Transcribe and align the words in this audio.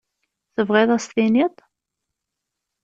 Tebɣiḍ 0.55 0.89
ad 0.91 0.95
as-tiniḍ? 1.01 1.53